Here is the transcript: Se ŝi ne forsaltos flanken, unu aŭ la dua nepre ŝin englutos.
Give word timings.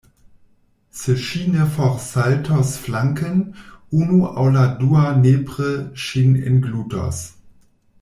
Se 1.01 1.13
ŝi 1.25 1.41
ne 1.55 1.67
forsaltos 1.75 2.71
flanken, 2.87 3.37
unu 4.01 4.21
aŭ 4.31 4.49
la 4.59 4.67
dua 4.83 5.05
nepre 5.23 5.71
ŝin 6.07 6.35
englutos. 6.53 7.27